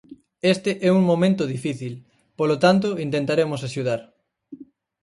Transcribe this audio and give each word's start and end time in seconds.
Este 0.53 0.71
é 0.87 0.89
un 0.99 1.03
momento 1.11 1.43
difícil, 1.55 1.93
polo 2.37 2.55
tanto 2.63 2.87
intentaremos 3.05 3.61
axudar. 3.67 4.01